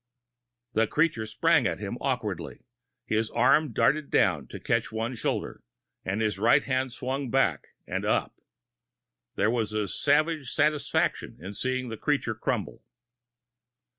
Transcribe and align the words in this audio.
The 0.73 0.87
creature 0.87 1.27
sprang 1.27 1.67
at 1.67 1.77
him 1.77 1.99
awkwardly. 2.01 2.65
His 3.05 3.29
arm 3.29 3.71
darted 3.71 4.09
down 4.09 4.47
to 4.47 4.59
catch 4.59 4.91
one 4.91 5.13
shoulder, 5.13 5.61
and 6.03 6.21
his 6.21 6.39
right 6.39 6.63
hand 6.63 6.91
swung 6.91 7.29
back 7.29 7.75
and 7.85 8.03
up. 8.03 8.35
There 9.35 9.51
was 9.51 9.73
a 9.73 9.87
savage 9.87 10.49
satisfaction 10.51 11.37
in 11.39 11.53
seeing 11.53 11.89
the 11.89 11.97
creature 11.97 12.33
crumple. 12.33 12.83